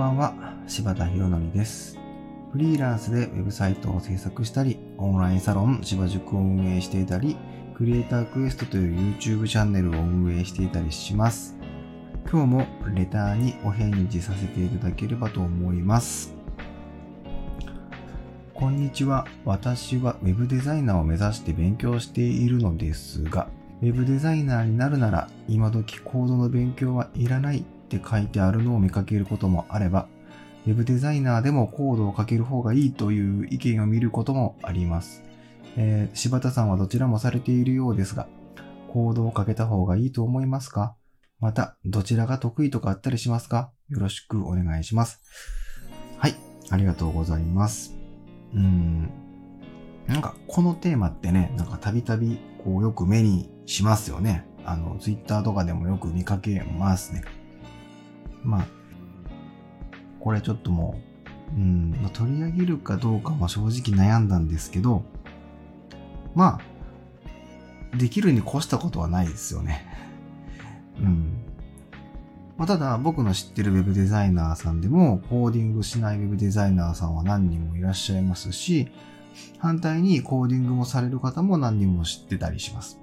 [0.00, 0.32] ばんは、
[0.66, 1.98] 柴田博則です。
[2.52, 7.36] フリーランスでウェブサイトを制作したり、オンラインサロン柴塾を運営していたり、
[7.74, 11.54] クリエイタークエストという YouTube チャンネルを運営していたりします。
[12.32, 16.34] 今日もレターにお返事させていただければと思います。
[18.54, 19.26] こんにちは。
[19.44, 23.48] 私は Web デザイナーを目指して勉強しているのですが、
[23.82, 30.06] Web デザイナーになるなら今時コードの勉強はいらないって書いてあるのを見かけることもあれば、
[30.66, 35.24] Web デザイナーでもコードを書ける方がいいという意見を見ることもあります。
[35.76, 38.28] えー柴田さんはどちらもされているようですが、
[38.88, 40.94] コードを書けた方がいいと思いますか？
[41.40, 43.72] また、どちらが得意とかあったりしますか？
[43.88, 45.20] よろしくお願いします。
[46.18, 46.34] はい、
[46.70, 47.96] ありがとうございます。
[48.54, 49.10] うん。
[50.06, 54.46] なんか、このテーマってね、なんかたびたび、こう、よく目にしますよね。
[54.64, 57.22] あの、ツイッターとかでもよく見かけますね。
[58.42, 58.66] まあ、
[60.20, 61.00] これちょっとも
[61.56, 65.04] う、うん、まあ、取り上げるかどうかも正直悩んだんですけど、
[66.34, 66.60] ま
[67.94, 69.84] あ、できるに越したことはないですよね。
[71.00, 71.44] うん。
[72.56, 78.88] まあ、ただ、僕の知ってるウェブデザイナーさんでも、コーディングしないウェブデザイナーさんは何人もいらっしゃいますし、
[79.58, 83.00] 反対にコーディングもされる方も何人も知ってたりします。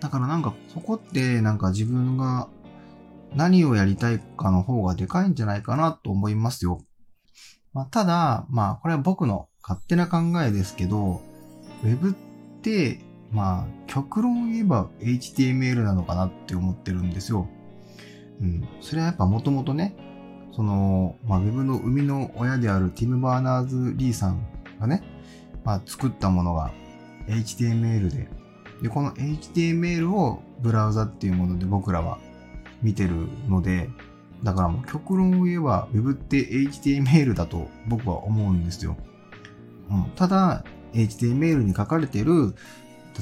[0.00, 2.48] だからなんか、そこってなんか自分が
[3.34, 6.80] 何をやりたいかの方がでかいんじゃないかなと思いますよ。
[7.72, 11.20] まあ、ただ、まあ、これは僕の勝手な考えですけど、
[11.82, 12.14] ウェブっ
[12.62, 13.00] て、
[13.32, 17.48] まあ、極論言えば HTML なのかなって思ってるんですよ。
[18.40, 18.68] うん。
[18.80, 19.94] それはやっぱもともとね、
[20.52, 24.46] その、まあ、ウェブの生みの親であるティム・バーナーズ・リーさん
[24.80, 25.02] がね、
[25.64, 26.72] まあ、作ったものが
[27.28, 28.28] HTML で、
[28.82, 32.18] で、この HTML をブラウザっていうもので僕らは
[32.82, 33.90] 見てるので、
[34.42, 38.96] だからもう極論を言えば Web って HTML だと僕は思うんですよ。
[39.90, 40.64] うん、ただ、
[40.94, 42.54] HTML に書かれてる、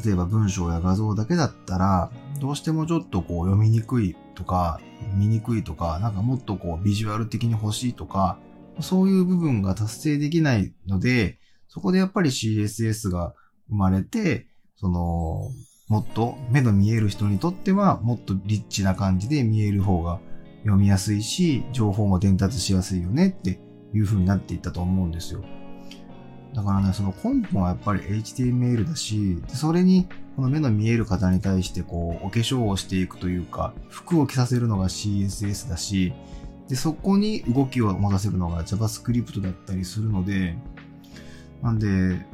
[0.05, 2.11] 例えば文章や画像だけだったら、
[2.41, 4.81] どうしてもちょっとこう読みにくいとか、
[5.17, 8.39] 見にくいとか、なんかもっとこうビジュアル的に欲しいとか、
[8.81, 11.39] そういう部分が達成できないので、
[11.69, 13.35] そこでやっぱり CSS が
[13.69, 15.51] 生まれて、その、
[15.89, 20.21] もっと目の見える人にとってはもっとリッチな感じで見える方が
[20.63, 23.61] 読みやすいし、情報も伝達しやすいよねって
[23.93, 25.45] いう風になっていったと思うんですよ。
[26.55, 36.15] だからね、その根本はやっぱり HTML だし、それにこの目の見える方に対してこう、お化粧をしていくというか、服を着させるのが CSS だし、
[36.69, 40.57] で、そこに動きを持たせるのが JavaScript だったりするので、
[41.61, 42.25] なんで、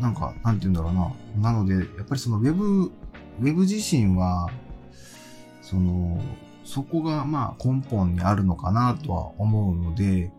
[0.00, 1.52] なんか、なんて言うんだろうな。
[1.52, 2.90] なので、やっぱりその Web、
[3.40, 4.48] Web 自身は、
[5.62, 6.20] その、
[6.64, 10.30] そこがまあ根本にあるのかなとは思うので、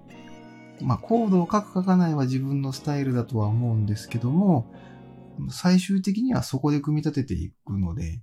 [0.82, 4.72] まあコードを書く書かないは自分のスタイルだとは思うんですけども、
[5.50, 8.22] 最終的にはそこで組み立てていくので、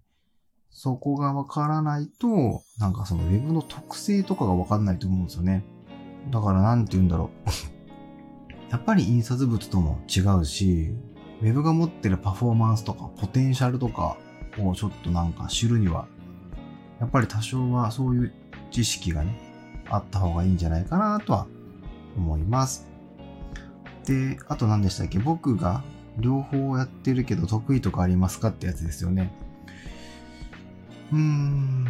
[0.71, 5.65] そこがわからないと、なんかその Web の特性とかがわかんないと思うんですよね。
[6.31, 7.49] だからなんて言うんだろう。
[8.71, 10.95] やっぱり印刷物とも違うし、
[11.43, 14.17] Web が持ってるパフォーマンスとかポテンシャルとか
[14.59, 16.07] をちょっとなんか知るには、
[16.99, 18.33] やっぱり多少はそういう
[18.71, 19.39] 知識がね、
[19.91, 21.47] あった方がいいんじゃないかなとは
[22.17, 22.89] 思います。
[24.07, 25.19] で、あと何でしたっけ？
[25.19, 25.83] 僕が
[26.19, 29.31] 両方やってるけど得意とかありますかってやつですよね。
[31.13, 31.85] うーん。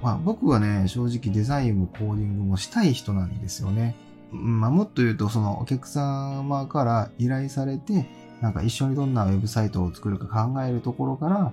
[0.00, 3.96] まあ僕はね、正直デザインもコーディングもしたい人なんですよね。
[4.30, 8.06] まあもっと言うと、そのお客様から依頼されて、
[8.40, 11.52] なんか一緒にどんなウェブサイトを作るか考えるところから、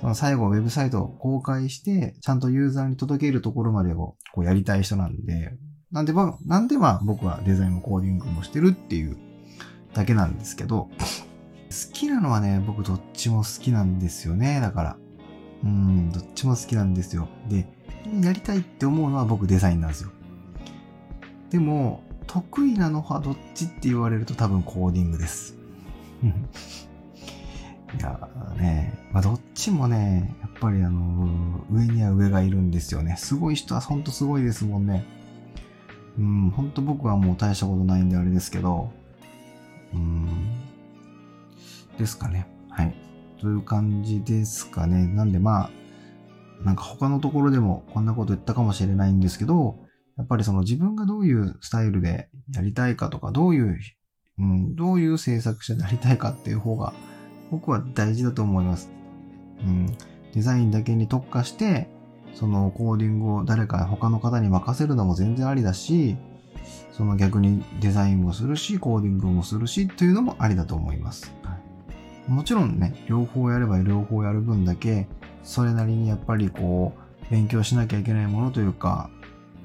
[0.00, 5.52] その最後ウェブサイトを公開して、ちゃんとユーザーに届けるところまでをこうやりたい人なんで、
[5.90, 9.16] なんでまあ、なんでまあ僕はデザインもコーディングもしてるっていう
[9.94, 10.88] だけなんですけど、
[11.72, 14.96] 好きなのはね、僕どっちも好きなんですよね、だから。
[15.64, 17.28] うん、どっちも好きなんですよ。
[17.48, 17.68] で、
[18.20, 20.10] やりたいって思うのは僕デザインなんですよ。
[21.50, 25.61] でも、得意なのはどっちって言われると多分コーディングです。
[26.28, 33.16] いやね、まあ、どっちもね、やっぱりあの、上には上がいるんですよね。
[33.18, 35.04] すごい人はほんとすごいですもんね。
[36.18, 38.90] うん、ほんと僕はもう大したことないんであれですけど、
[39.94, 40.28] うん、
[41.98, 42.46] ですかね。
[42.70, 42.94] はい。
[43.40, 45.06] という感じですかね。
[45.06, 45.70] なんでまあ、
[46.64, 49.80] なんか他のところでもこんなこと言ったかもしれないんですけど、
[50.16, 53.78] やっぱりその自分がどういうスタイルでやりたいかとか、どういう、
[54.42, 56.92] うん、どういう制作者でありたいかっていう方が
[57.52, 58.90] 僕は大事だと思います。
[59.64, 59.86] うん、
[60.34, 61.88] デザインだけに特化して、
[62.34, 66.16] そのコーディングを誰か他の方に任せるのも全然ありだし、
[66.90, 71.32] その逆にデザインもするし、コーディングもするし、というのもありだと思います。
[72.26, 75.06] もちろんね、両方やれば両方やる分だけ、
[75.42, 79.10] それなりにやっぱりこう、勉強しなきゃいけないものというか、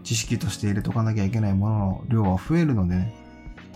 [0.04, 3.27] 知識として入れとかなきゃいけないものの量は増えるのでね、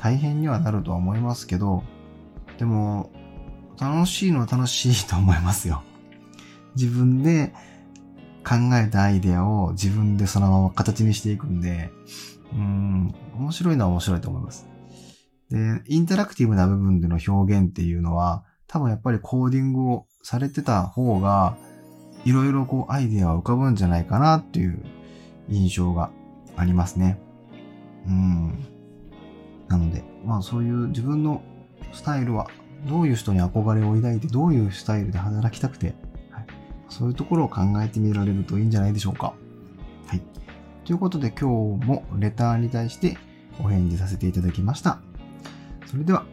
[0.01, 1.83] 大変にはなるとは思いますけど、
[2.57, 3.11] でも、
[3.79, 5.83] 楽しいのは楽しいと思いますよ。
[6.75, 7.53] 自分で
[8.43, 11.91] 考えたアイデアを自分でそのまま形にしていくんで、
[12.53, 14.67] うん、面白いのは面白いと思います。
[15.49, 21.57] で、インタラクティブな部分での表現っていうのは、多分やっぱりコーディングをされてた方が、
[22.23, 24.83] いろいろこうアイデアは浮かぶんじゃないかなっていう
[25.49, 26.11] 印象が
[26.55, 27.19] ありますね。
[28.07, 28.70] うん。
[30.25, 31.41] まあそういう自分の
[31.93, 32.47] スタイルは、
[32.87, 35.93] どういう人に憧れを抱いて、どういうスタイルで働きたくて、
[36.31, 36.45] はい、
[36.89, 39.33] そういうところを考えてみられるといいんじゃないでしょうか。
[40.07, 40.21] はい。
[40.85, 43.17] ということで今日もレターに対して
[43.59, 44.99] お返事させていただきました。
[45.85, 46.25] それでは